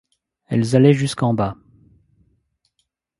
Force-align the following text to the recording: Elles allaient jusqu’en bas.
Elles 0.47 0.75
allaient 0.75 0.95
jusqu’en 0.95 1.35
bas. 1.35 1.57